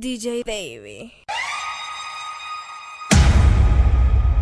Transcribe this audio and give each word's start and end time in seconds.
DJ 0.00 0.44
Baby. 0.46 1.12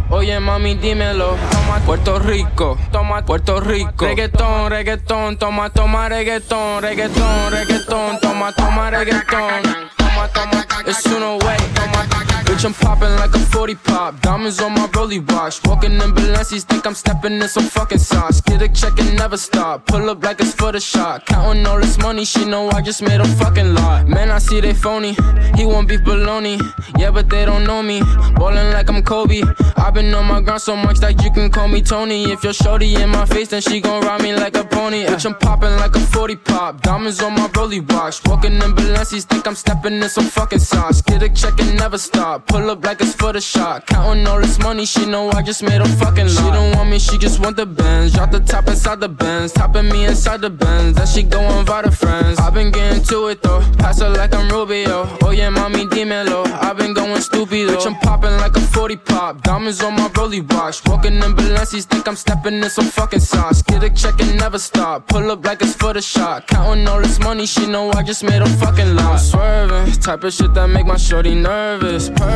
Oye 0.09 0.39
mami, 0.39 0.77
dímelo, 0.77 1.37
toma 1.51 1.81
Puerto 1.85 2.21
Rico, 2.21 2.79
toma 2.93 3.25
Puerto 3.25 3.59
Rico. 3.59 4.07
Reggaetón, 4.07 4.71
reggaetón, 4.71 5.37
toma, 5.37 5.71
toma 5.71 6.09
reggaetón, 6.09 6.81
reggaetón, 6.81 7.51
reggaetón, 7.51 8.21
toma, 8.21 8.53
toma 8.53 8.91
reggaetón. 8.91 9.63
Toma, 9.97 10.29
toma, 10.33 10.65
it's 10.87 11.05
uno 11.07 11.39
way, 11.39 11.59
toma. 11.75 12.38
Bitch, 12.49 12.65
I'm 12.65 12.73
popping 12.73 13.15
like 13.17 13.35
a 13.35 13.39
40 13.39 13.75
pop. 13.75 14.21
Diamonds 14.23 14.59
on 14.63 14.73
my 14.73 14.89
rolly 14.97 15.19
watch. 15.21 15.61
Walking 15.67 15.93
in 15.93 16.11
Balenci's, 16.17 16.65
think 16.65 16.87
I'm 16.87 16.95
stepping 16.95 17.35
in 17.35 17.49
some 17.49 17.65
fucking 17.65 17.99
sauce. 17.99 18.41
Get 18.41 18.63
a 18.63 18.69
check 18.69 18.99
and 18.99 19.15
never 19.17 19.37
stop. 19.37 19.87
Pull 19.87 20.09
up 20.09 20.25
like 20.25 20.41
it's 20.41 20.55
for 20.55 20.73
the 20.73 20.81
shot. 20.81 21.27
Counting 21.27 21.67
all 21.67 21.79
this 21.79 21.99
money, 21.99 22.25
she 22.25 22.47
know 22.47 22.71
I 22.71 22.81
just 22.81 23.03
made 23.03 23.21
a 23.21 23.29
fucking 23.37 23.75
lot. 23.75 24.09
Man, 24.09 24.31
I 24.31 24.39
see 24.39 24.63
they 24.63 24.73
phony. 24.73 25.15
He 25.57 25.67
want 25.67 25.89
beef 25.89 26.01
baloney. 26.01 26.59
Yeah, 26.99 27.11
but 27.11 27.29
they 27.29 27.45
don't 27.45 27.65
know 27.65 27.83
me. 27.83 28.01
Ballin' 28.37 28.73
like 28.73 28.89
I'm 28.89 29.03
Kobe. 29.03 29.43
I've 29.77 29.93
been 29.93 30.15
on 30.15 30.25
my 30.27 30.41
grind 30.41 30.63
so 30.63 30.75
much 30.75 30.99
that 31.01 31.23
you 31.23 31.31
can 31.31 31.51
call 31.51 31.69
me 31.69 31.83
Tony. 31.83 32.33
If 32.33 32.43
you're 32.45 32.55
shorty 32.55 32.95
in 32.95 33.11
my 33.11 33.27
face, 33.27 33.49
then 33.49 33.61
she 33.61 33.81
gon' 33.83 34.03
ride 34.03 34.23
me 34.23 34.35
like 34.35 34.57
a 34.57 34.65
pony. 34.65 35.05
Bitch, 35.05 35.27
I'm 35.27 35.35
popping 35.35 35.77
like 35.77 35.95
a 35.95 36.01
40 36.01 36.37
pop. 36.37 36.81
Diamonds 36.81 37.23
on 37.23 37.35
my 37.35 37.51
rolly 37.55 37.81
watch. 37.81 38.27
Walking 38.27 38.55
in 38.55 38.73
Balenci's, 38.79 39.27
think 39.27 39.47
I'm 39.47 39.55
stepping 39.55 40.03
in 40.03 40.09
some 40.09 40.25
fucking 40.25 40.61
sauce. 40.61 41.03
Get 41.03 41.23
a 41.23 41.29
check 41.29 41.61
and 41.61 41.77
never 41.79 41.99
stop. 41.99 42.38
Pull 42.47 42.71
up 42.71 42.85
like 42.85 43.01
it's 43.01 43.15
for 43.15 43.33
the 43.33 43.41
shot. 43.41 43.87
Counting 43.87 44.27
all 44.27 44.41
this 44.41 44.59
money, 44.59 44.85
she 44.85 45.07
know 45.07 45.31
I 45.31 45.43
just 45.43 45.63
made 45.63 45.81
a 45.81 45.89
fucking 45.89 46.27
lot. 46.27 46.37
She 46.37 46.51
don't 46.51 46.77
want 46.77 46.91
me, 46.91 46.99
she 46.99 47.19
just 47.19 47.41
want 47.41 47.57
the 47.57 47.67
Benz. 47.67 48.13
Drop 48.15 48.31
the 48.31 48.41
top 48.41 48.69
inside 48.69 49.01
the 49.01 49.09
Benz. 49.09 49.53
Topping 49.53 49.89
me 49.89 50.07
inside 50.07 50.41
the 50.41 50.51
Benz. 50.51 50.97
Then 50.97 51.07
she 51.07 51.23
go 51.23 51.41
invite 51.59 51.85
her 51.85 51.91
friends. 51.91 52.39
i 52.39 52.51
been 52.51 52.71
getting 52.71 53.03
to 53.05 53.29
it 53.29 53.43
though. 53.43 53.61
Pass 53.79 54.01
her 54.01 54.09
like 54.09 54.35
I'm 54.35 54.49
Rubio. 54.49 55.09
Oh 55.23 55.31
yeah, 55.31 55.51
mommy, 55.51 55.87
dímelo. 55.87 56.47
i 56.47 56.73
been 56.73 56.95
going 56.95 57.21
stupid 57.21 57.69
Bitch, 57.69 57.87
I'm 57.87 57.95
popping 57.97 58.37
like 58.37 58.57
a 58.57 58.61
40 58.61 58.97
pop. 58.97 59.43
Diamonds 59.43 59.83
on 59.83 59.95
my 59.95 60.11
rolly 60.17 60.41
watch. 60.41 60.87
Walking 60.87 61.15
in 61.15 61.33
Balenci's, 61.37 61.87
think 61.87 62.07
I'm 62.07 62.17
stepping 62.17 62.55
in 62.55 62.71
some 62.71 62.85
fucking 62.85 63.21
sauce. 63.21 63.63
Get 63.63 63.83
a 63.83 63.91
check 63.91 64.21
and 64.21 64.39
never 64.39 64.59
stop. 64.59 65.07
Pull 65.09 65.31
up 65.31 65.45
like 65.45 65.63
it's 65.63 65.75
for 65.75 65.93
the 65.93 66.03
shot. 66.03 66.47
Counting 66.47 66.87
all 66.87 67.01
this 67.01 67.19
money, 67.19 67.47
she 67.47 67.67
know 67.67 67.91
I 67.93 68.03
just 68.03 68.23
made 68.23 68.43
a 68.43 68.49
fucking 68.61 68.95
lot. 68.95 69.13
I'm 69.13 69.19
Swerving, 69.19 69.93
type 70.01 70.25
of 70.25 70.33
shit 70.33 70.55
that 70.55 70.69
make 70.69 70.87
my 70.87 70.97
shorty 70.97 71.35
nervous. 71.35 72.09
Perfect, 72.09 72.28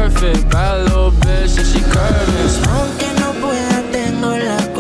bad 0.51 0.85
little 0.85 1.11
bitch, 1.11 1.59
and 1.59 1.67
she 1.67 1.81
curving. 1.81 2.53
Aunque 2.71 3.09
no 3.21 3.33
pueda, 3.41 3.83
tengo 3.93 4.37
la 4.37 4.72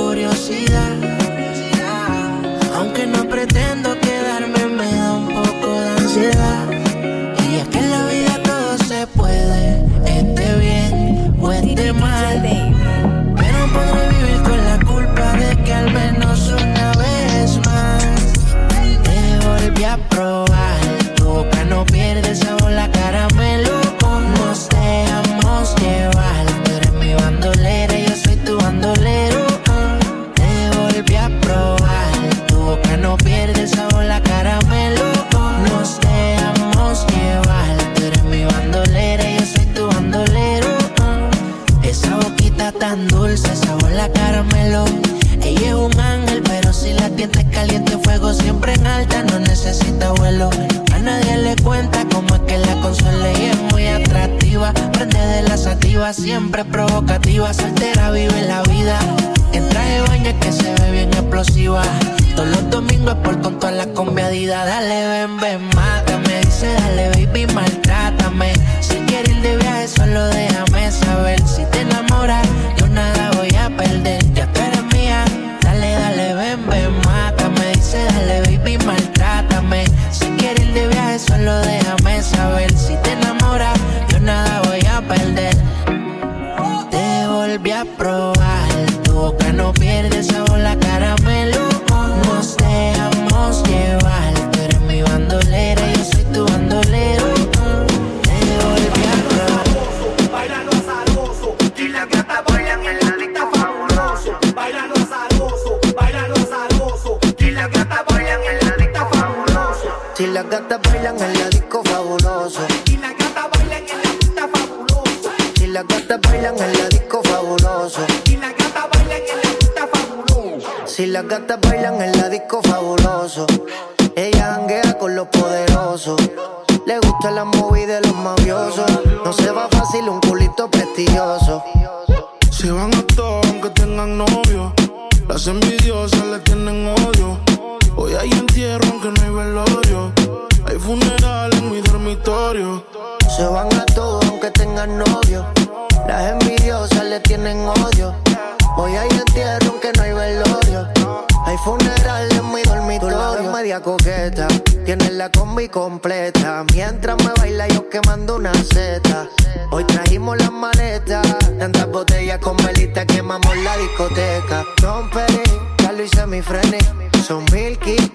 la 56.13 56.25
siempre 56.25 56.63
provocativa, 56.65 57.55
soltera 57.55 58.11
vive 58.11 58.43
la 58.43 58.63
vida. 58.65 58.99
En 59.55 59.67
traje 59.71 60.01
baño 60.03 60.39
que 60.41 60.53
se 60.53 60.75
ve 60.75 60.91
bien 60.91 61.09
explosiva. 61.15 61.83
Todos 62.37 62.49
los 62.49 62.71
domingos 62.71 63.15
por 63.25 63.41
con 63.41 63.59
todas 63.59 63.75
las 63.77 63.87
combiadidas. 63.89 64.67
Dale, 64.67 65.09
ven, 65.09 65.37
ven, 65.39 65.63
mátame. 65.75 66.41
Dice, 66.41 66.71
dale, 66.75 67.09
baby, 67.11 67.47
maltrátame. 67.55 68.53
Si 68.81 68.97
quieres 69.07 69.37
ir 69.37 69.72
volví 87.83 87.91
a 87.99 88.22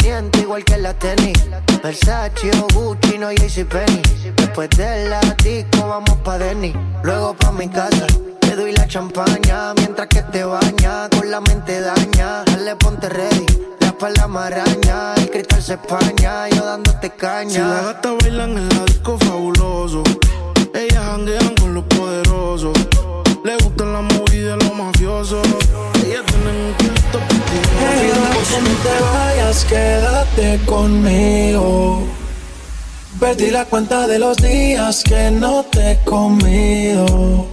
1500 0.07 0.41
igual 0.41 0.63
que 0.63 0.77
la 0.77 0.93
tenis. 0.93 1.37
Versace 1.83 2.51
o 2.61 2.67
Gucci, 2.73 3.17
no 3.17 3.29
JCPenney. 3.31 4.01
Después 4.37 4.69
de 4.69 5.09
la 5.09 5.19
disco 5.43 5.87
vamos 5.87 6.15
pa' 6.23 6.37
Denny. 6.37 6.73
Luego 7.03 7.33
pa' 7.33 7.51
mi 7.51 7.67
casa. 7.67 8.07
Te 8.39 8.55
doy 8.55 8.71
la 8.71 8.87
champaña 8.87 9.73
mientras 9.75 10.07
que 10.07 10.21
te 10.23 10.45
baña. 10.45 11.09
Con 11.09 11.29
la 11.29 11.41
mente 11.41 11.81
daña. 11.81 12.43
Dale, 12.45 12.75
ponte 12.77 13.09
ready. 13.09 13.45
La 14.15 14.27
maraña. 14.27 15.15
El 15.15 15.29
cristal 15.29 15.61
se 15.61 15.73
españa. 15.73 16.47
Yo 16.49 16.63
dándote 16.65 17.07
Si 17.07 17.09
las 17.09 17.17
caña. 17.17 17.81
gatas 17.81 18.13
bailan 18.21 18.57
en 18.57 18.69
la 18.69 18.85
disco 18.85 19.17
fabuloso. 19.17 20.03
Ellas 20.73 21.03
janguean 21.03 21.55
con 21.55 21.73
los 21.73 21.83
poderosos. 21.85 22.73
Le 23.47 23.55
gustan 23.63 23.93
las 23.93 24.03
movidas 24.03 24.59
de 24.59 24.65
los 24.65 24.75
mafiosos. 24.75 25.47
Ellas 26.05 26.25
tienen 26.25 26.65
un 26.65 26.73
culto 26.73 27.19
hey, 27.79 28.11
no 28.61 28.73
te 28.83 29.03
vayas, 29.03 29.63
quédate 29.63 30.59
conmigo. 30.65 32.05
Perdí 33.17 33.49
la 33.49 33.63
cuenta 33.63 34.05
de 34.05 34.19
los 34.19 34.35
días 34.35 35.01
que 35.01 35.31
no 35.31 35.63
te 35.63 35.91
he 35.91 36.03
comido. 36.03 37.47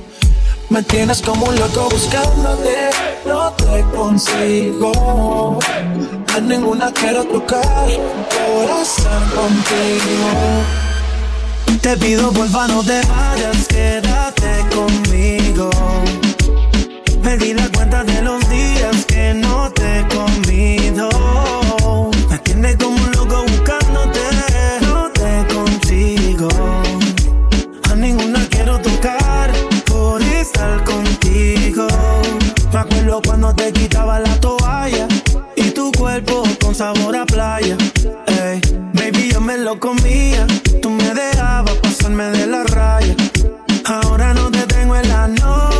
Me 0.68 0.82
tienes 0.82 1.22
como 1.22 1.46
un 1.46 1.54
loco 1.54 1.88
buscándote, 1.88 2.90
no 3.24 3.52
te 3.52 3.84
consigo. 3.96 5.60
A 6.34 6.40
ninguna 6.40 6.90
quiero 6.92 7.24
tocar, 7.24 7.88
corazón 8.34 9.22
contigo. 9.32 10.30
Te 11.80 11.96
pido 11.98 12.32
porfa 12.32 12.66
no 12.66 12.82
te 12.82 13.00
vayas, 13.06 13.68
quédate 13.68 14.66
conmigo 14.74 15.43
contigo. 15.54 15.70
di 17.38 17.52
la 17.54 17.68
cuenta 17.70 18.04
de 18.04 18.22
los 18.22 18.48
días 18.48 19.04
que 19.06 19.34
no 19.34 19.70
te 19.72 20.00
he 20.00 20.08
comido. 20.08 21.08
Me 22.30 22.38
tiene 22.38 22.76
como 22.76 22.96
un 22.96 23.12
loco 23.12 23.44
buscándote, 23.48 24.20
no 24.82 25.10
te 25.10 25.54
consigo. 25.54 26.48
A 27.90 27.94
ninguna 27.94 28.46
quiero 28.50 28.78
tocar 28.80 29.52
por 29.86 30.22
estar 30.22 30.84
contigo. 30.84 31.86
Me 32.72 32.78
acuerdo 32.78 33.20
cuando 33.24 33.54
te 33.54 33.72
quitaba 33.72 34.20
la 34.20 34.38
toalla 34.40 35.06
y 35.56 35.70
tu 35.70 35.90
cuerpo 35.92 36.44
con 36.62 36.74
sabor 36.74 37.16
a 37.16 37.26
playa. 37.26 37.76
Ey, 38.26 38.60
baby, 38.92 39.30
yo 39.32 39.40
me 39.40 39.58
lo 39.58 39.78
comía, 39.78 40.46
tú 40.82 40.90
me 40.90 41.14
dejabas 41.14 41.74
pasarme 41.82 42.24
de 42.30 42.46
la 42.46 42.64
raya 42.64 43.23
Ahora 43.84 44.32
no 44.32 44.50
te 44.50 44.66
tengo 44.66 44.96
en 44.96 45.08
la 45.08 45.28
noche. 45.28 45.73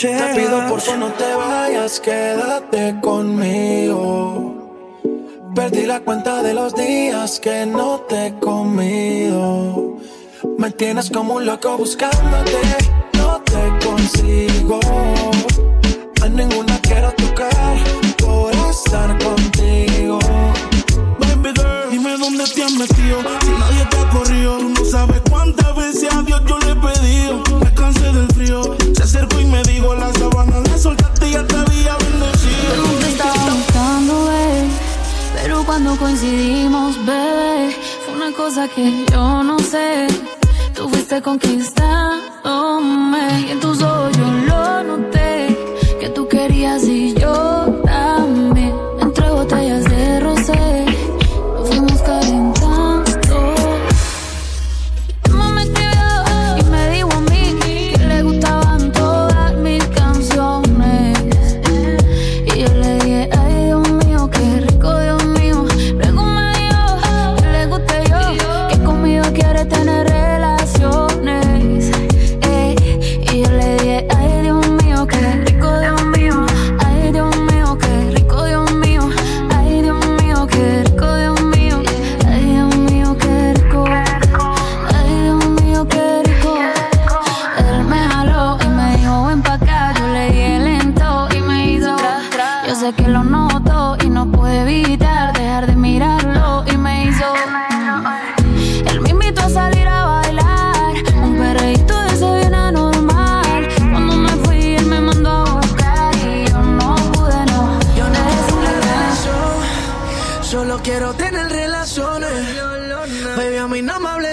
Te 0.00 0.34
pido 0.34 0.66
por 0.66 0.80
favor 0.80 0.98
no 0.98 1.12
te 1.12 1.34
vayas, 1.34 2.00
quédate 2.00 2.98
conmigo. 3.02 4.54
Perdí 5.54 5.84
la 5.84 6.00
cuenta 6.00 6.42
de 6.42 6.54
los 6.54 6.74
días 6.74 7.38
que 7.38 7.66
no 7.66 8.00
te 8.08 8.28
he 8.28 8.38
comido. 8.38 9.98
Me 10.56 10.70
tienes 10.70 11.10
como 11.10 11.34
un 11.34 11.44
loco 11.44 11.76
buscándote, 11.76 12.60
no 13.12 13.42
te 13.42 13.86
consigo. 13.86 14.80
A 16.22 16.28
ninguna 16.30 16.78
quiero 16.80 17.12
tocar 17.12 17.76
por 18.16 18.54
estar 18.70 19.18
contigo. 19.22 20.18
Baby 21.18 21.50
girl, 21.54 21.90
dime 21.90 22.16
dónde 22.16 22.44
te 22.44 22.62
has 22.62 22.72
metido. 22.72 23.18
coincidimos, 36.20 36.96
bebé. 37.06 37.70
Fue 38.04 38.14
una 38.14 38.30
cosa 38.32 38.68
que 38.68 39.06
yo 39.10 39.42
no 39.42 39.58
sé. 39.58 40.06
Tú 40.74 40.86
fuiste 40.88 41.22
conquistándome 41.22 43.46
y 43.46 43.50
en 43.52 43.60
tus 43.60 43.80
ojos 43.82 44.16
lo 44.46 44.82
noté. 44.82 45.56
Que 45.98 46.10
tú 46.10 46.28
querías 46.28 46.84
y 46.84 47.14
yo 47.14 47.49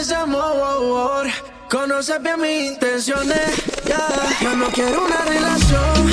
ese. 0.07 0.15
Oh, 0.15 0.27
oh, 0.33 1.21
oh. 1.21 1.23
Conoce 1.69 2.17
bien 2.19 2.39
mis 2.41 2.71
intenciones. 2.71 3.49
Yeah. 3.85 3.97
Yo 4.41 4.55
no 4.55 4.67
quiero 4.67 5.05
una 5.05 5.21
relación, 5.25 6.09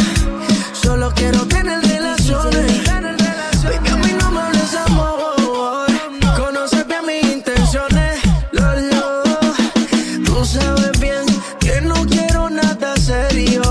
solo 0.72 1.12
quiero 1.14 1.46
tener 1.46 1.80
relaciones. 1.80 2.88
Hoy 3.64 3.78
que 3.84 3.90
a 3.90 3.96
mí 3.96 4.12
no 4.20 4.30
me 4.32 4.40
hables 4.40 4.74
amor. 4.86 5.86
Conoce 6.36 6.82
bien 6.84 7.06
mis 7.06 7.32
intenciones. 7.34 8.20
Lolo, 8.50 9.22
tú 10.24 10.44
sabes 10.44 10.98
bien 10.98 11.24
que 11.60 11.80
no 11.80 11.94
quiero 12.06 12.50
nada 12.50 12.96
serio. 12.96 13.62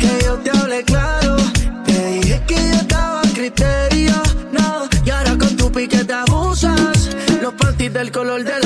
Que 0.00 0.24
yo 0.24 0.36
te 0.38 0.50
hable 0.50 0.84
claro. 0.84 1.36
Te 1.86 2.06
dije 2.06 2.42
que 2.46 2.54
yo 2.54 2.76
estaba 2.76 3.20
a 3.20 3.32
criterio. 3.34 4.22
No, 4.52 4.88
y 5.04 5.10
ahora 5.10 5.38
con 5.38 5.56
tu 5.56 5.72
pique 5.72 6.04
te 6.04 6.12
abusas. 6.12 7.16
Los 7.40 7.54
panties 7.54 7.92
del 7.94 8.10
color 8.10 8.44
de 8.44 8.58
la 8.60 8.65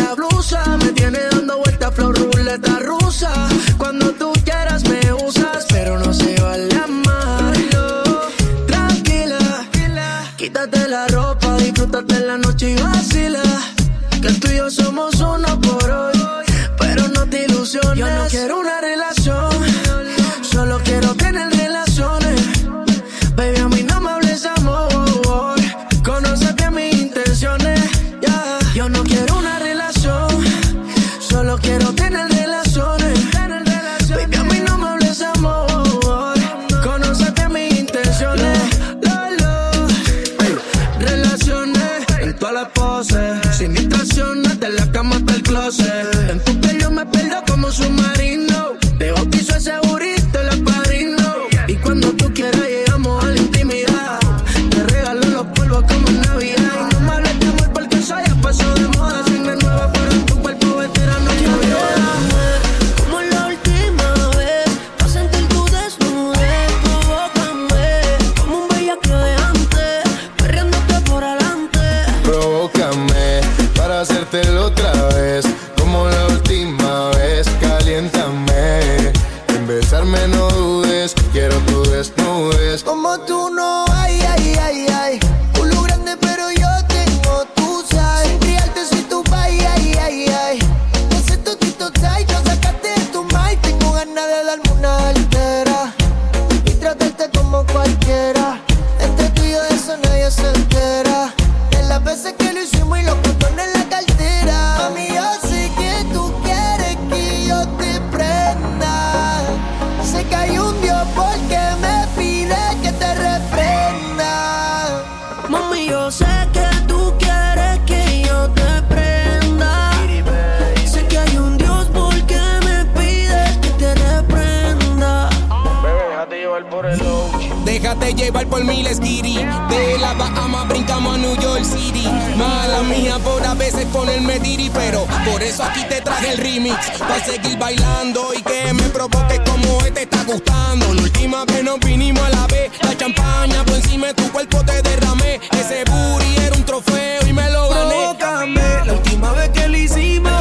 Pa' 137.10 137.18
seguir 137.24 137.58
bailando 137.58 138.32
y 138.38 138.40
que 138.40 138.72
me 138.72 138.84
provoque 138.84 139.42
como 139.44 139.84
este 139.84 140.02
está 140.02 140.22
gustando. 140.22 140.94
La 140.94 141.02
última 141.02 141.44
vez 141.44 141.64
nos 141.64 141.80
vinimos 141.80 142.22
a 142.22 142.28
la 142.28 142.46
vez 142.46 142.70
La 142.82 142.96
champaña 142.96 143.64
por 143.64 143.74
encima 143.74 144.06
de 144.06 144.14
tu 144.14 144.30
cuerpo 144.30 144.64
te 144.64 144.80
derramé. 144.80 145.40
Ese 145.50 145.82
booty 145.90 146.36
era 146.46 146.54
un 146.54 146.64
trofeo 146.64 147.26
y 147.26 147.32
me 147.32 147.50
lo 147.50 147.68
gané. 147.68 147.94
Provócame, 147.94 148.84
la 148.86 148.92
última 148.92 149.32
vez 149.32 149.48
que 149.48 149.66
lo 149.66 149.76
hicimos 149.76 150.32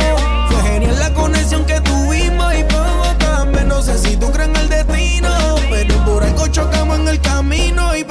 Fue 0.52 0.62
genial 0.70 1.00
la 1.00 1.12
conexión 1.12 1.66
que 1.66 1.82
tuvimos. 1.82 2.54
Y 2.54 2.64
provócame, 2.66 3.64
no 3.64 3.82
sé 3.82 3.98
si 3.98 4.16
tú 4.16 4.32
crees 4.32 4.50
en 4.50 4.56
el 4.58 4.70
destino 4.70 5.56
Pero 5.72 6.06
por 6.06 6.24
algo 6.24 6.48
chocamos 6.50 7.00
en 7.00 7.08
el 7.08 7.20
camino 7.20 7.96
Y 7.96 8.04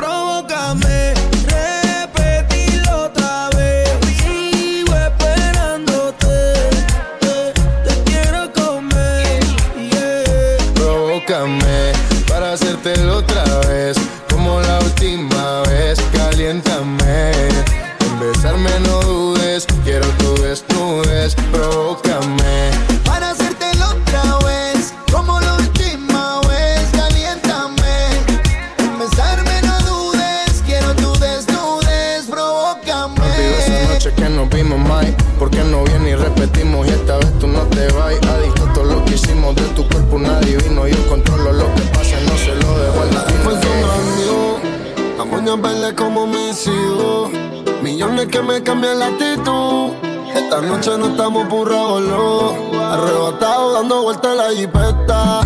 que 48.38 48.42
me 48.44 48.62
cambian 48.62 48.98
la 49.00 49.06
actitud. 49.06 49.92
Esta 50.34 50.60
noche 50.60 50.96
no 50.96 51.06
estamos 51.06 51.48
burrados, 51.48 52.54
Arrebatados 52.72 53.74
dando 53.74 54.02
vueltas 54.02 54.30
en 54.30 54.36
la 54.38 54.50
jipeta. 54.50 55.40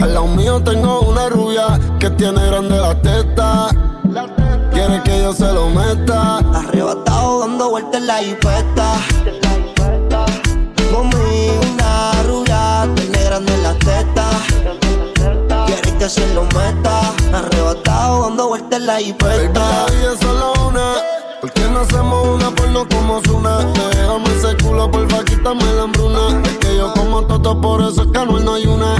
Al 0.00 0.14
lado 0.14 0.26
mío 0.28 0.62
tengo 0.62 1.00
una 1.02 1.28
rubia 1.28 1.78
que 1.98 2.08
tiene 2.10 2.46
grande 2.46 2.78
la 2.78 2.94
teta. 3.02 3.68
Quiere 4.72 5.02
que 5.02 5.20
yo 5.20 5.32
se 5.34 5.52
lo 5.52 5.68
meta. 5.68 6.38
Arrebatado 6.54 7.40
dando 7.40 7.70
vueltas 7.70 8.00
en 8.00 8.06
la 8.06 8.18
jipeta. 8.18 8.94
Conmigo 10.90 11.60
una 11.74 12.22
rubia, 12.22 12.88
tiene 12.94 13.24
grande 13.24 13.56
la 13.58 13.74
teta. 13.74 14.30
Quiere 15.66 15.98
que 15.98 16.08
se 16.08 16.26
lo 16.34 16.44
meta. 16.44 17.12
Arrebatado 17.34 18.22
dando 18.22 18.48
vueltas 18.48 18.80
en 18.80 18.86
la 18.86 18.94
Baby, 18.94 19.04
jipeta. 19.04 19.60
la 19.60 19.86
vida 19.92 20.12
es 20.14 20.20
solo 20.20 20.52
una. 20.68 21.17
¿Por 21.40 21.52
qué 21.52 21.62
no 21.68 21.80
hacemos 21.80 22.26
una 22.26 22.50
porno 22.50 22.84
como 22.88 23.20
Zuna? 23.22 23.58
Me 23.58 23.96
dejamos 23.96 24.30
ese 24.30 24.56
culo, 24.56 24.90
porfa, 24.90 25.24
quítame 25.24 25.72
la 25.74 25.82
hambruna. 25.82 26.42
Es 26.44 26.58
que 26.58 26.76
yo 26.76 26.92
como 26.94 27.22
toto, 27.22 27.60
por 27.60 27.80
eso 27.80 28.02
es 28.02 28.08
que 28.08 28.26
no 28.26 28.54
hay 28.54 28.66
una. 28.66 28.96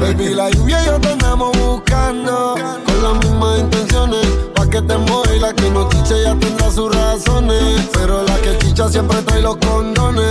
Baby, 0.00 0.34
la 0.34 0.48
lluvia 0.50 0.82
y 0.82 0.86
yo 0.86 0.98
te 0.98 1.08
andamos 1.08 1.52
buscando. 1.58 2.54
Con 2.86 3.02
las 3.02 3.14
mismas 3.24 3.58
intenciones. 3.60 4.26
Pa' 4.54 4.66
que 4.70 4.80
te 4.80 4.96
mueva 4.96 5.36
y 5.36 5.40
la 5.40 5.52
que 5.52 5.70
no 5.70 5.86
chiche 5.90 6.22
ya 6.22 6.34
tendrá 6.34 6.70
sus 6.70 6.94
razones. 6.94 7.86
Pero 7.92 8.22
la 8.22 8.36
que 8.36 8.56
chicha 8.58 8.88
siempre 8.88 9.20
trae 9.22 9.42
los 9.42 9.56
condones. 9.58 10.24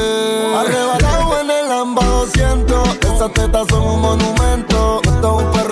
Arrebatado 0.58 1.41
en 1.41 1.51
el 1.51 1.70
Lamba 1.70 2.03
200. 2.03 2.89
Esas 3.01 3.34
tetas 3.34 3.68
son 3.70 3.84
un 3.84 4.01
monumento. 4.01 5.01
Esto 5.03 5.39
es 5.39 5.46
un 5.46 5.51
perreo 5.51 5.70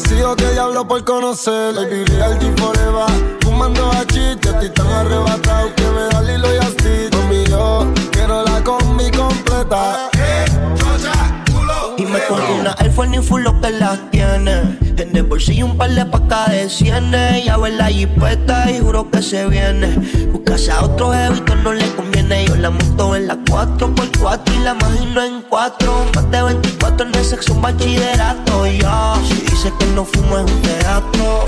conocido 0.00 0.36
que 0.36 0.46
diablo 0.52 0.86
por 0.86 1.04
conocer. 1.04 1.74
Baby, 1.74 2.04
real 2.04 2.38
G 2.38 2.56
forever. 2.58 3.38
Fumando 3.40 3.90
hachís, 3.92 4.38
yo 4.40 4.50
estoy 4.50 4.70
tan 4.70 4.86
arrebatado 4.86 5.74
que 5.74 5.82
me 5.82 6.02
da 6.10 6.22
Lilo 6.22 6.54
y 6.54 6.58
Asti. 6.58 7.16
Mami, 7.16 7.44
quiero 8.10 8.42
la 8.44 8.64
combi 8.64 9.10
completa. 9.10 10.10
Y 10.14 10.79
me 12.10 12.20
compro 12.26 12.54
una 12.56 12.74
Force 12.94 13.10
ni 13.10 13.18
full 13.18 13.42
lo 13.42 13.60
que 13.60 13.70
las 13.70 13.98
tiene. 14.10 14.78
En 14.96 15.16
el 15.16 15.22
bolsillo 15.22 15.66
un 15.66 15.78
par 15.78 15.90
de 15.90 16.04
pacas 16.04 16.50
de 16.50 16.68
cienes. 16.68 17.44
Ya 17.44 17.56
ver 17.56 17.74
la 17.74 17.86
jipeta 17.86 18.70
y 18.70 18.80
juro 18.80 19.10
que 19.10 19.22
se 19.22 19.46
viene. 19.46 19.88
Buscase 20.32 20.72
a 20.72 20.82
otro 20.82 21.12
jevito 21.12 21.54
no 21.56 21.72
le 21.72 21.88
conviene. 21.94 22.46
Yo 22.46 22.56
la 22.56 22.70
monto 22.70 23.14
en 23.16 23.28
la 23.28 23.36
4x4 23.36 24.40
y 24.54 24.58
la 24.64 24.72
imagino 24.72 25.22
en 25.22 25.42
4. 25.42 26.06
Más 26.14 26.30
de 26.30 26.42
24 26.42 27.06
en 27.06 27.14
el 27.14 27.24
sexo, 27.24 27.54
un 27.54 27.62
bachillerato. 27.62 28.66
Ya, 28.66 29.14
si 29.26 29.34
dice 29.34 29.72
que 29.78 29.86
no 29.94 30.04
fumo 30.04 30.38
es 30.38 30.50
un 30.50 30.62
teatro. 30.62 31.44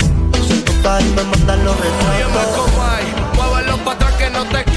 Se 0.47 0.55
toca 0.61 1.01
y 1.01 1.05
me 1.15 1.23
mandan 1.23 1.63
los 1.65 1.75
Oye, 1.75 2.25
Marco 2.33 2.65
retratos. 2.65 2.71
May, 2.77 3.05
muévelo 3.35 3.77
pa' 3.83 3.91
atrás 3.93 4.13
que 4.13 4.29
no 4.29 4.45
te 4.45 4.72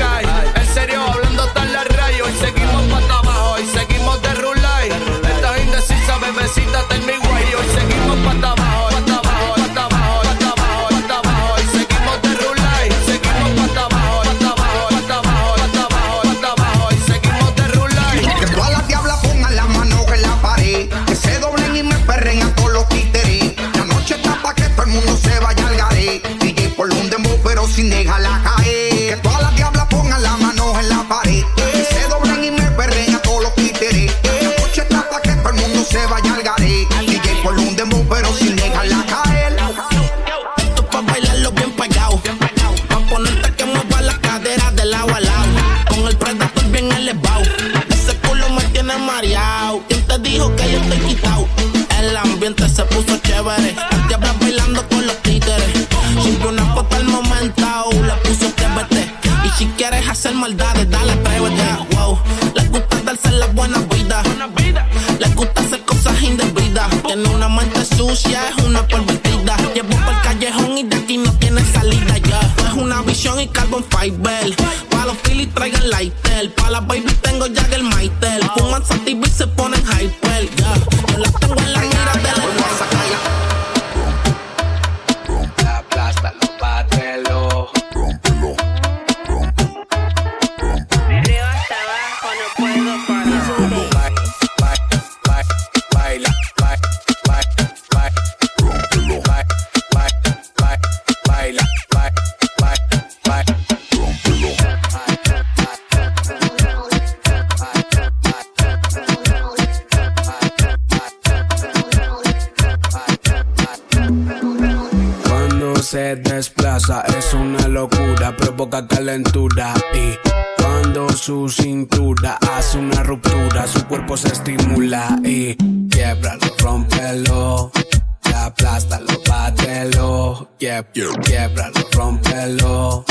bátelo, 130.82 131.12
quiebralo, 131.22 131.88
rompelo 131.92 133.04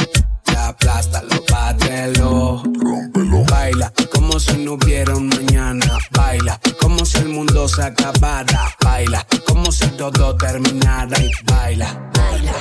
aplástalo, 0.65 1.43
bátelo. 1.49 2.63
Rómpelo. 2.63 3.43
Baila 3.45 3.91
como 4.11 4.39
si 4.39 4.57
no 4.57 4.73
hubiera 4.73 5.15
un 5.15 5.27
mañana. 5.27 5.97
Baila 6.11 6.59
como 6.81 7.05
si 7.05 7.17
el 7.17 7.29
mundo 7.29 7.67
se 7.67 7.83
acabara. 7.83 8.75
Baila 8.83 9.25
como 9.45 9.71
si 9.71 9.87
todo 9.89 10.35
terminara. 10.37 11.17
Y 11.19 11.31
baila. 11.45 12.11
Baila. 12.13 12.53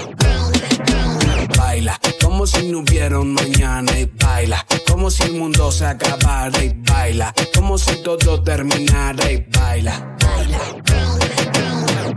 Baila 1.56 2.00
como 2.20 2.46
si 2.46 2.70
no 2.70 2.80
hubiera 2.80 3.18
un 3.18 3.32
mañana. 3.32 3.98
Y 3.98 4.04
baila 4.06 4.64
como 4.86 5.10
si 5.10 5.22
el 5.24 5.32
mundo 5.32 5.72
se 5.72 5.86
acabara. 5.86 6.62
Y 6.62 6.74
baila 6.88 7.34
como 7.54 7.78
si 7.78 7.96
todo 8.02 8.42
terminara. 8.42 9.30
Y 9.30 9.46
baila. 9.50 10.16
Baila. 10.20 10.58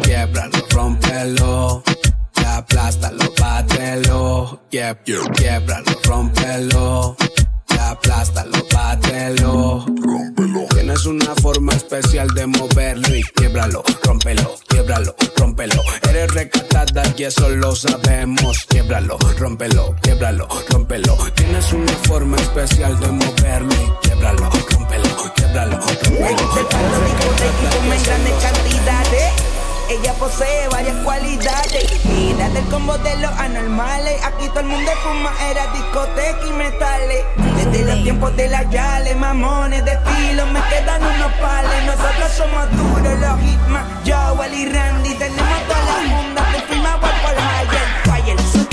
Quiebralo, 0.04 0.58
rómpelo 0.70 1.84
aplástalo, 2.56 3.34
bátelo, 3.40 4.62
yeah, 4.72 4.96
quiebralo, 5.04 5.92
rompelo, 6.04 7.16
aplástalo, 7.80 8.58
bátelo, 8.74 9.86
rompelo. 9.86 10.68
Tienes 10.70 11.06
una 11.06 11.36
forma 11.36 11.74
especial 11.74 12.28
de 12.34 12.48
moverlo 12.48 13.16
y 13.16 13.24
quiebralo, 13.24 13.84
rompelo, 14.04 14.56
quiebralo, 14.68 15.16
rompelo. 15.36 15.82
Eres 16.10 16.34
recatada 16.34 17.04
y 17.18 17.24
eso 17.24 17.50
lo 17.50 17.76
sabemos, 17.76 18.66
quiebralo, 18.70 19.18
rompelo, 19.38 19.96
quiebralo, 20.02 20.48
rompelo. 20.70 21.18
Tienes 21.36 21.74
una 21.74 21.94
forma 22.08 22.38
especial 22.38 23.00
de 23.00 23.08
moverlo 23.12 23.74
y 23.74 24.08
quiebralo, 24.08 24.50
rompelo, 24.72 25.34
quiebralo, 25.36 25.80
ella 29.90 30.14
posee 30.14 30.68
varias 30.70 30.96
cualidades. 31.04 32.06
Mira 32.06 32.50
del 32.50 32.66
combo 32.66 32.98
de 32.98 33.16
los 33.18 33.32
anormales. 33.32 34.24
Aquí 34.24 34.48
todo 34.50 34.62
el 34.62 34.68
mundo 34.68 34.92
fuma, 35.04 35.32
era 35.50 35.68
discoteca 35.74 36.46
y 36.46 36.52
metales. 36.52 37.26
Desde 37.56 37.86
los 37.86 38.04
tiempos 38.04 38.36
de 38.36 38.50
la 38.50 38.64
Yale, 38.64 39.16
mamones 39.16 39.84
de 39.86 39.92
estilo, 39.92 40.46
me 40.48 40.62
quedan 40.70 41.02
unos 41.04 41.32
pales. 41.42 41.86
Nosotros 41.86 42.32
somos 42.36 42.72
duros, 42.72 43.20
los 43.20 43.40
hitman. 43.40 44.04
Yo, 44.04 44.16
y 44.54 44.66
Randy, 44.66 45.14
tenemos 45.16 45.68
todas 45.68 45.86
las 45.86 46.08
mundas. 46.08 46.54
Te 46.54 46.62
firma 46.74 47.00
por 47.00 47.10
Higher. 47.10 47.88
Fire, 48.04 48.67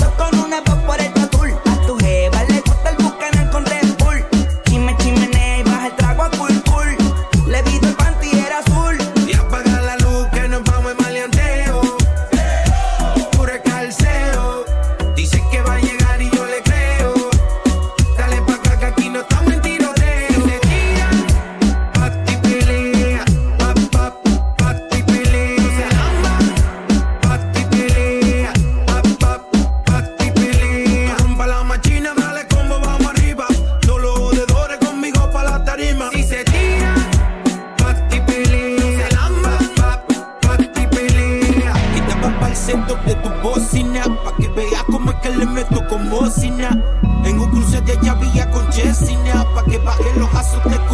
que 50.63 50.84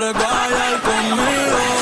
te 0.00 0.12
quedes 0.14 0.80
conmigo 0.82 1.81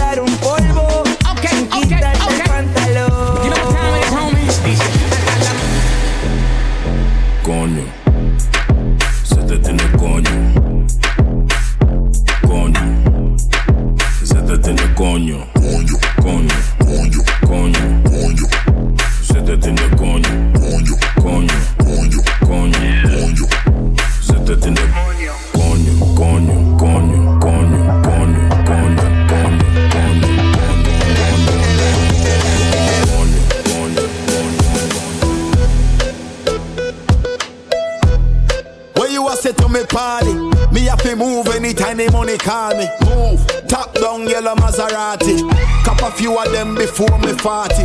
party? 39.91 40.33
Me 40.71 40.81
have 40.87 41.01
to 41.03 41.15
move 41.15 41.47
anytime 41.47 41.97
the 41.97 42.09
money 42.11 42.37
call 42.37 42.75
me. 42.75 42.87
Move. 43.05 43.45
Top 43.67 43.93
down 43.93 44.27
yellow 44.27 44.55
Maserati. 44.55 45.43
Cop 45.83 46.01
a 46.01 46.11
few 46.11 46.37
of 46.37 46.51
them 46.51 46.75
before 46.75 47.17
me 47.19 47.33
40. 47.33 47.75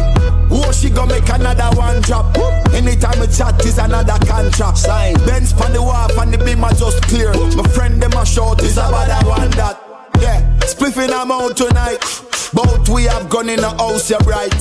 Oh, 0.51 0.73
she 0.73 0.89
gonna 0.89 1.15
make 1.15 1.29
another 1.29 1.77
one 1.77 2.01
drop. 2.03 2.37
Anytime 2.73 3.21
we 3.21 3.27
chat 3.27 3.63
is 3.67 3.79
another 3.79 4.19
contract. 4.25 4.79
Sign. 4.79 5.15
Benz 5.27 5.53
on 5.61 5.73
the 5.73 5.83
wharf 5.83 6.17
and 6.17 6.33
the 6.33 6.39
beam 6.39 6.65
are 6.65 6.73
just 6.73 7.03
clear. 7.03 7.33
My 7.57 7.69
friend 7.71 8.01
them 8.01 8.13
a 8.13 8.25
short 8.25 8.63
is 8.63 8.79
about 8.79 9.09
that 9.09 9.25
one 9.27 9.51
that. 9.51 9.83
Yeah, 10.21 10.41
spliffing 10.61 11.11
I'm 11.11 11.31
out 11.31 11.57
tonight. 11.57 12.01
Both 12.55 12.89
we 12.89 13.05
have 13.05 13.29
gone 13.29 13.51
in 13.51 13.61
the 13.61 13.71
house, 13.71 14.09
you're 14.09 14.19
right. 14.21 14.55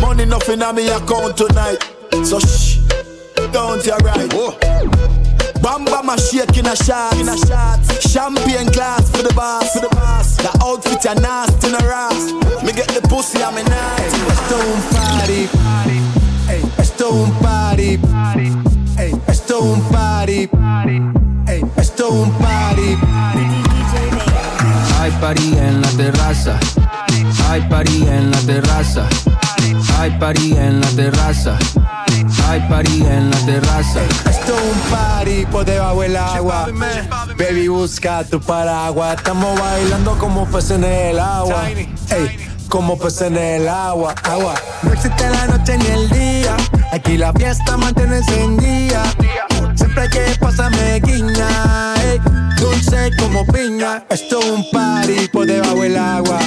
Money 0.00 0.24
nothing 0.24 0.62
on 0.62 0.76
me 0.76 0.88
account 0.88 1.36
tonight. 1.36 1.82
So 2.24 2.38
shh, 2.38 2.78
don't 3.52 3.84
you 3.84 3.96
right. 3.96 5.25
Bamba 5.66 6.00
my 6.04 6.14
shake 6.14 6.56
in 6.58 6.66
a 6.66 6.76
shot, 6.76 7.12
in 7.18 7.28
a 7.28 7.36
shot. 7.36 7.80
Champagne 8.00 8.70
glass 8.70 9.10
for 9.10 9.24
the 9.24 9.34
boss, 9.34 9.72
for 9.72 9.80
the 9.80 9.88
boss. 9.88 10.36
The 10.36 10.50
outfit 10.62 11.04
a 11.06 11.14
nasty 11.16 11.66
in 11.66 11.74
a 11.74 11.78
ras. 11.78 12.30
Me 12.62 12.70
get 12.72 12.86
the 12.94 13.02
pussy, 13.08 13.42
I'm 13.42 13.56
a 13.58 13.64
un 14.62 14.80
party. 14.94 15.48
Ey, 16.48 16.62
esto 16.78 17.08
es 17.08 17.14
un 17.14 17.32
party. 17.42 17.98
Hey, 18.96 19.12
un 19.60 19.82
party. 19.90 20.48
Hey, 21.48 21.62
un 22.10 22.30
party. 22.38 22.96
Hay 25.00 25.10
party 25.20 25.58
en 25.58 25.80
la 25.82 25.88
terraza. 25.96 26.60
Hay 27.50 27.62
party 27.62 28.06
en 28.06 28.30
la 28.30 28.38
terraza. 28.42 29.08
Hay 29.98 30.12
party 30.12 30.52
en 30.56 30.80
la 30.80 30.88
terraza. 30.90 31.58
Hay 32.48 32.60
party 32.68 33.02
en 33.02 33.30
la 33.30 33.38
terraza. 33.44 34.00
Esto 34.30 34.56
es 34.56 34.74
un 34.74 34.80
party 34.90 35.46
por 35.46 35.64
debajo 35.64 36.00
del 36.02 36.16
agua. 36.16 36.68
Baby, 37.36 37.68
busca 37.68 38.22
tu 38.24 38.40
paraguas. 38.40 39.16
Estamos 39.16 39.58
bailando 39.58 40.16
como 40.18 40.46
peces 40.46 40.72
en 40.72 40.84
el 40.84 41.18
agua. 41.18 41.68
Ey, 41.68 42.36
como 42.68 42.96
peces 42.98 43.22
en 43.22 43.36
el 43.36 43.68
agua. 43.68 44.14
Agua. 44.22 44.54
No 44.82 44.92
existe 44.92 45.28
la 45.28 45.46
noche 45.48 45.76
ni 45.76 45.86
el 45.86 46.08
día. 46.10 46.56
Aquí 46.92 47.16
la 47.16 47.32
fiesta 47.32 47.76
mantiene 47.76 48.18
encendida. 48.18 49.02
Siempre 49.74 50.04
hay 50.04 50.10
que 50.10 50.36
pasarme 50.38 51.00
guiña. 51.00 51.94
Ey, 52.02 52.20
dulce 52.60 53.10
como 53.18 53.44
piña. 53.46 54.04
Esto 54.08 54.38
es 54.38 54.50
un 54.50 54.70
party 54.70 55.28
por 55.32 55.46
debajo 55.46 55.82
del 55.82 55.96
agua. 55.96 56.38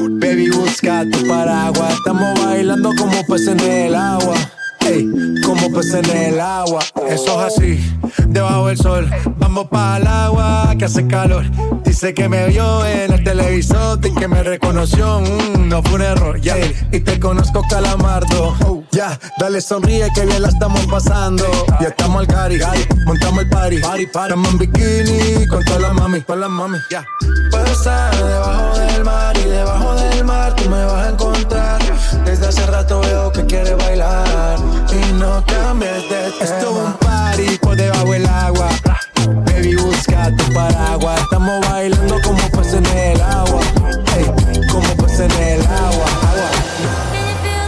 Baby, 0.00 0.50
busca 0.50 1.04
tu 1.10 1.26
paraguas. 1.26 1.92
Estamos 1.94 2.40
bailando 2.40 2.92
como 2.96 3.26
peces 3.26 3.48
en 3.48 3.60
el 3.60 3.94
agua. 3.96 4.36
Ey, 4.90 5.08
como 5.44 5.72
peces 5.72 6.08
en 6.08 6.34
el 6.34 6.40
agua. 6.40 6.80
Eso 7.08 7.46
es 7.46 7.54
así, 7.54 7.98
debajo 8.26 8.66
del 8.66 8.76
sol. 8.76 9.08
Vamos 9.38 9.68
para 9.68 9.98
el 9.98 10.06
agua 10.06 10.74
que 10.76 10.84
hace 10.84 11.06
calor. 11.06 11.44
Dice 11.84 12.12
que 12.12 12.28
me 12.28 12.48
vio 12.48 12.84
en 12.84 13.12
el 13.12 13.22
televisor 13.22 14.00
y 14.04 14.12
que 14.14 14.26
me 14.26 14.42
reconoció. 14.42 15.20
Mm, 15.20 15.68
no 15.68 15.82
fue 15.82 15.94
un 15.94 16.02
error, 16.02 16.40
ya. 16.40 16.56
Y 16.90 17.00
te 17.00 17.20
conozco, 17.20 17.62
calamardo. 17.70 18.84
ya, 18.90 19.18
dale 19.38 19.60
sonríe 19.60 20.08
que 20.12 20.26
bien 20.26 20.42
la 20.42 20.48
estamos 20.48 20.84
pasando. 20.86 21.44
Ya 21.80 21.88
estamos 21.88 22.20
al 22.20 22.26
cari, 22.26 22.58
montamos 23.06 23.42
el 23.42 23.48
party. 23.48 23.78
party, 23.78 24.06
party. 24.06 24.34
Estamos 24.34 24.52
en 24.52 24.58
bikini 24.58 25.46
con 25.46 25.64
todas 25.64 25.82
las 25.82 25.94
mami, 25.94 26.20
con 26.22 26.40
las 26.40 26.50
mami. 26.50 26.78
Ya. 26.90 27.06
Puedo 27.50 27.66
estar 27.66 28.16
debajo 28.16 28.78
del 28.78 29.04
mar 29.04 29.36
y 29.36 29.44
debajo 29.44 29.94
del 29.94 30.24
mar 30.24 30.56
tú 30.56 30.68
me 30.68 30.84
vas 30.84 31.06
a 31.06 31.10
encontrar. 31.10 31.79
Desde 32.24 32.48
hace 32.48 32.66
rato 32.66 33.00
veo 33.00 33.32
que 33.32 33.44
quieres 33.46 33.76
bailar 33.76 34.58
y 34.90 35.12
no 35.14 35.44
cambies 35.46 36.08
de 36.08 36.30
tema. 36.30 36.40
Esto 36.40 36.70
es 36.70 36.76
un 36.86 36.92
party 36.94 37.58
por 37.58 37.76
debajo 37.76 38.12
del 38.12 38.26
agua. 38.26 38.68
Baby, 39.46 39.76
busca 39.76 40.34
tu 40.36 40.52
paraguas. 40.52 41.20
Estamos 41.20 41.60
bailando 41.68 42.20
como 42.22 42.50
peces 42.50 42.74
en 42.74 42.86
el 42.86 43.20
agua. 43.20 43.60
Hey, 44.14 44.26
como 44.70 44.88
peces 44.96 45.20
en 45.20 45.30
el 45.42 45.60
agua. 45.66 45.80
agua. 45.80 46.06
Can 47.12 47.28
you 47.28 47.34
feel 47.42 47.60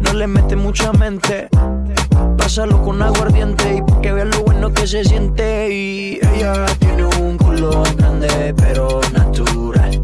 no 0.00 0.12
le 0.14 0.26
mete 0.26 0.56
mucha 0.56 0.92
mente. 0.92 1.48
Pásalo 2.38 2.82
con 2.82 3.02
aguardiente 3.02 3.76
y 3.76 4.00
que 4.00 4.12
veas 4.12 4.28
lo 4.28 4.42
bueno 4.42 4.72
que 4.72 4.86
se 4.86 5.04
siente. 5.04 5.68
Y 5.70 6.18
ella 6.34 6.66
tiene 6.78 7.04
un 7.04 7.36
culo 7.36 7.82
grande, 7.96 8.54
pero 8.56 9.00
natural. 9.12 10.02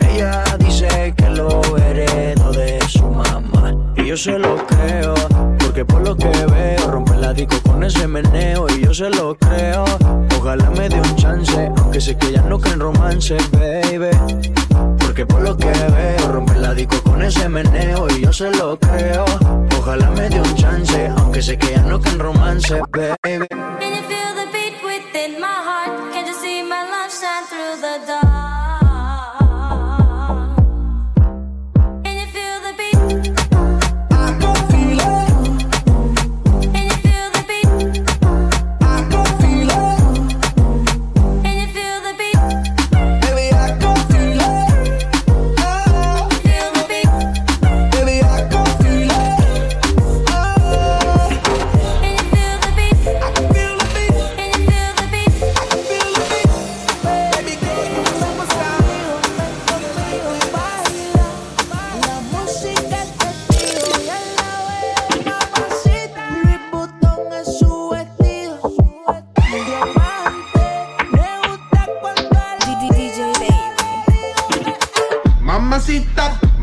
Ella 0.00 0.44
dice 0.58 1.14
que 1.16 1.30
lo 1.30 1.60
heredó 1.78 2.52
de 2.52 2.78
su 2.88 3.06
mamá. 3.06 3.74
Y 3.96 4.06
yo 4.06 4.16
se 4.16 4.38
lo 4.38 4.56
creo, 4.66 5.14
porque 5.58 5.84
por 5.84 6.06
lo 6.06 6.14
que 6.16 6.28
veo, 6.28 6.90
rompe 6.90 7.16
la 7.16 7.32
disco 7.32 7.56
con 7.62 7.84
ese 7.84 8.06
meneo. 8.06 8.66
Y 8.68 8.84
yo 8.84 8.92
se 8.92 9.08
lo 9.08 9.34
creo, 9.36 9.84
ojalá 10.38 10.70
me 10.70 10.88
dé 10.88 11.00
un 11.00 11.16
chance, 11.16 11.70
aunque 11.78 12.00
sé 12.00 12.16
que 12.16 12.32
ya 12.32 12.42
no 12.42 12.58
creen 12.58 12.80
romance, 12.80 13.36
baby. 13.52 14.57
Porque 15.18 15.34
por 15.34 15.42
lo 15.42 15.56
que 15.56 15.66
veo, 15.66 16.32
rompe 16.32 16.54
la 16.54 16.72
disco 16.74 17.02
con 17.02 17.20
ese 17.20 17.48
meneo. 17.48 18.06
Y 18.10 18.20
yo 18.20 18.32
se 18.32 18.52
lo 18.52 18.78
creo, 18.78 19.24
ojalá 19.76 20.10
me 20.10 20.28
dé 20.28 20.40
un 20.40 20.54
chance, 20.54 21.08
aunque 21.08 21.42
sé 21.42 21.58
que 21.58 21.72
ya 21.72 21.82
no 21.82 22.00
creen 22.00 22.20
romance, 22.20 22.80
baby. 22.92 23.48
Can 23.48 23.96
you 23.96 24.02
feel 24.06 24.34
the 24.36 24.46
beat 24.52 24.80
within 24.84 25.40
my 25.40 25.48
heart? 25.48 26.12
Can 26.12 26.24
you 26.24 26.34
see 26.34 26.62
my 26.62 26.84
love 26.84 27.10
shine 27.10 27.44
through 27.48 27.80
the 27.80 28.06
dark? 28.06 28.87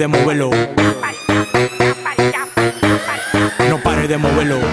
pare 0.00 0.08
de 0.08 0.18
moverlo. 0.18 0.50
No 3.68 3.82
pare 3.82 4.08
de 4.08 4.16
moverlo. 4.16 4.69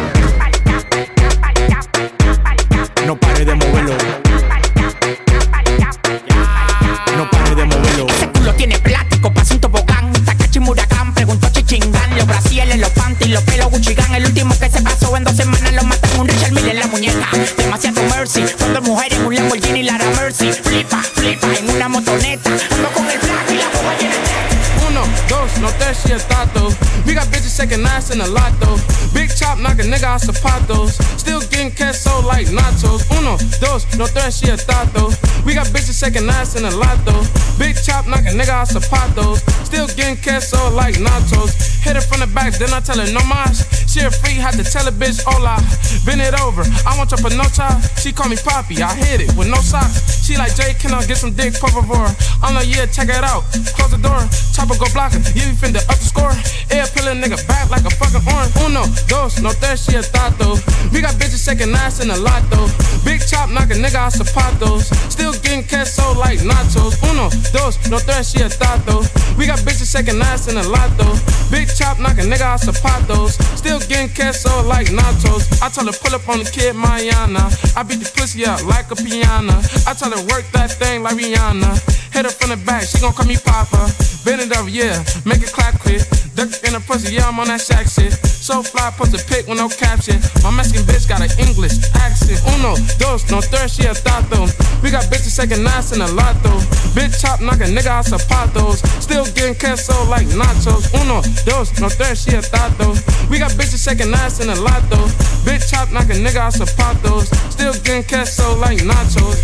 Out 30.08 30.22
zapatos. 30.22 30.96
Still 31.20 31.42
getting 31.52 31.72
queso 31.72 32.22
like 32.26 32.48
nachos. 32.48 33.04
Uno, 33.20 33.38
dos, 33.60 33.86
no 33.98 34.08
tres, 34.08 34.40
she 34.40 34.50
a 34.50 34.58
though. 34.96 35.12
We 35.46 35.54
got 35.54 35.68
bitches 35.68 36.00
shaking 36.00 36.30
ass 36.30 36.56
in 36.56 36.64
a 36.64 36.72
lot 36.72 36.98
though. 37.06 37.24
Big 37.60 37.76
chop, 37.76 38.08
knock 38.08 38.24
a 38.26 38.32
nigga 38.32 38.56
out 38.56 38.70
zapatos. 38.70 39.44
Still 39.78 39.94
getting 39.94 40.18
queso 40.18 40.74
like 40.74 40.96
nachos. 40.96 41.54
Hit 41.86 41.94
her 41.94 42.02
from 42.02 42.22
the 42.22 42.26
back, 42.34 42.58
then 42.58 42.74
I 42.74 42.80
tell 42.80 42.98
her 42.98 43.06
no 43.14 43.22
mas. 43.30 43.62
She 43.86 44.02
a 44.02 44.10
free, 44.10 44.34
had 44.34 44.58
to 44.58 44.66
tell 44.66 44.88
a 44.88 44.92
bitch 44.92 45.22
hola. 45.22 45.62
Bend 46.02 46.18
it 46.18 46.34
over, 46.42 46.66
I 46.82 46.98
want 46.98 47.14
for 47.14 47.30
no 47.30 47.46
time. 47.54 47.78
She 48.02 48.10
call 48.12 48.26
me 48.26 48.38
Poppy, 48.42 48.82
I 48.82 48.90
hit 48.98 49.22
it 49.22 49.30
with 49.38 49.54
no 49.54 49.62
socks. 49.62 50.26
She 50.26 50.36
like 50.36 50.58
Jay, 50.58 50.74
can 50.82 50.98
I 50.98 51.06
get 51.06 51.22
some 51.22 51.38
dick, 51.38 51.54
por 51.62 51.70
favor? 51.70 52.10
I'm 52.42 52.58
like, 52.58 52.74
yeah, 52.74 52.90
check 52.90 53.10
it 53.14 53.22
out. 53.22 53.46
Close 53.78 53.94
the 53.94 54.02
door, 54.02 54.18
chopper 54.50 54.74
go 54.82 54.90
block 54.98 55.14
her. 55.14 55.22
You 55.38 55.54
finna 55.54 55.86
up 55.86 56.02
the 56.02 56.10
score. 56.10 56.34
Air 56.74 56.90
pill 56.90 57.08
a 57.08 57.14
nigga 57.14 57.38
back 57.48 57.70
like 57.70 57.86
a 57.86 57.94
fucking 57.94 58.26
orange. 58.26 58.58
Uno, 58.66 58.82
dos, 59.06 59.38
no 59.46 59.54
tres, 59.62 59.86
she 59.86 59.94
a 59.94 60.02
though. 60.42 60.58
We 60.90 61.06
got 61.06 61.14
bitches 61.22 61.46
shaking 61.46 61.70
ass 61.78 62.02
in 62.02 62.10
a 62.10 62.18
lot 62.18 62.42
though. 62.50 62.66
Big 63.06 63.22
chop, 63.22 63.54
knock 63.54 63.70
a 63.70 63.78
nigga 63.78 64.10
out 64.10 64.18
zapatos. 64.18 64.90
Still 65.14 65.38
getting 65.46 65.64
queso 65.70 66.18
like 66.18 66.42
nachos. 66.42 66.98
Uno, 67.06 67.30
dos, 67.54 67.78
no 67.94 68.02
tres, 68.02 68.34
she 68.34 68.42
a 68.42 68.50
though. 68.90 69.06
We 69.38 69.46
got 69.46 69.62
bitches 69.68 69.92
shaking 69.92 70.22
ass 70.22 70.48
in 70.48 70.56
a 70.56 70.64
lot 70.64 70.90
though. 70.98 71.16
Big 71.52 71.68
chop, 71.68 72.00
knock 72.00 72.18
a 72.18 72.24
nigga 72.24 72.48
out 72.48 72.62
zapatos. 72.62 73.36
Still 73.58 73.80
getting 73.92 74.08
queso 74.16 74.64
like 74.64 74.88
nachos. 74.88 75.44
I 75.62 75.68
tell 75.70 75.86
her 75.86 75.92
pull 75.92 76.16
up 76.16 76.28
on 76.30 76.40
the 76.40 76.50
kid 76.50 76.76
Mayana. 76.76 77.44
I 77.76 77.84
beat 77.84 78.00
the 78.00 78.10
pussy 78.16 78.46
up 78.46 78.64
like 78.66 78.90
a 78.92 78.96
piano. 78.96 79.60
I 79.86 79.94
tell 79.94 80.12
her 80.12 80.24
work 80.32 80.46
that 80.54 80.72
thing 80.72 81.04
like 81.04 81.18
Rihanna. 81.18 82.07
Hit 82.18 82.26
her 82.26 82.34
from 82.34 82.50
the 82.50 82.58
back, 82.66 82.82
she 82.82 82.98
gon' 82.98 83.14
call 83.14 83.30
me 83.30 83.38
Papa. 83.38 83.78
Bend 84.26 84.42
it 84.42 84.50
over, 84.58 84.66
yeah, 84.74 85.06
make 85.22 85.46
it 85.46 85.54
clap 85.54 85.78
quick. 85.78 86.02
Duck 86.34 86.50
in 86.66 86.74
the 86.74 86.82
pussy, 86.82 87.14
yeah, 87.14 87.30
I'm 87.30 87.38
on 87.38 87.46
that 87.46 87.62
shack 87.62 87.86
shit. 87.86 88.10
So 88.26 88.66
fly, 88.66 88.90
post 88.98 89.14
a 89.14 89.22
pic 89.30 89.46
with 89.46 89.62
no 89.62 89.70
caption. 89.70 90.18
My 90.42 90.50
Mexican 90.50 90.82
bitch 90.90 91.06
got 91.06 91.22
an 91.22 91.30
English 91.38 91.78
accent. 91.94 92.42
Uno, 92.58 92.74
dos, 92.98 93.30
no 93.30 93.38
third, 93.38 93.70
she 93.70 93.86
a 93.86 93.94
though. 94.34 94.50
We 94.82 94.90
got 94.90 95.06
bitches 95.14 95.38
second 95.38 95.62
ass 95.70 95.94
in 95.94 96.02
a 96.02 96.10
lot 96.18 96.34
though. 96.42 96.58
Bitch 96.98 97.22
chop, 97.22 97.38
knock 97.38 97.62
a 97.62 97.70
nigga 97.70 97.94
out 97.94 98.10
zapatos. 98.10 98.82
Still 98.98 99.30
getting 99.38 99.54
queso 99.54 99.94
like 100.10 100.26
nachos. 100.34 100.90
Uno, 100.98 101.22
dos, 101.46 101.70
no 101.78 101.86
third, 101.86 102.18
she 102.18 102.34
a 102.34 102.42
though. 102.82 102.98
We 103.30 103.38
got 103.38 103.54
bitches 103.54 103.86
second 103.86 104.10
ass 104.18 104.42
in 104.42 104.50
a 104.50 104.58
lot 104.58 104.82
though. 104.90 105.06
Bitch 105.46 105.70
chop, 105.70 105.94
knock 105.94 106.10
a 106.10 106.18
nigga 106.18 106.50
out 106.50 106.58
zapatos. 106.58 107.30
Still 107.54 107.78
getting 107.86 108.10
queso 108.10 108.58
like 108.58 108.82
nachos. 108.82 109.38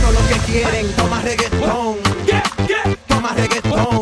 Todo 0.00 0.12
lo 0.12 0.28
que 0.28 0.34
quieren, 0.50 0.92
toma 0.96 1.20
reggaetón. 1.22 1.96
Toma 3.08 3.34
reggaetón. 3.34 4.01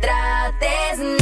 Trates, 0.00 1.15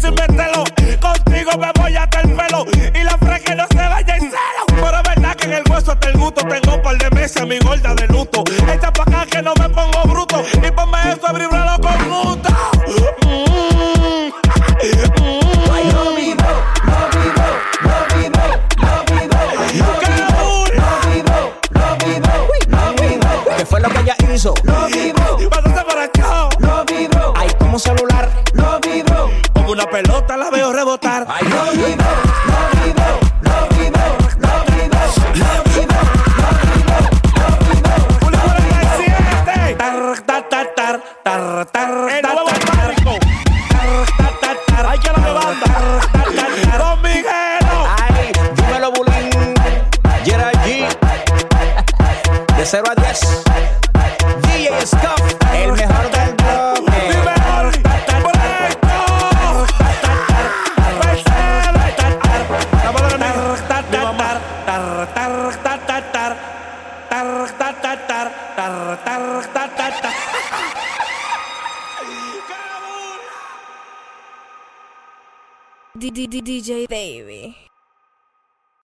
It's 0.00 0.04
se 0.04 0.12
me 0.12 0.47